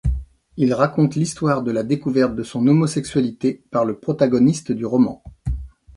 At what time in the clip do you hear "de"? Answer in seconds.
1.61-1.69, 2.33-2.41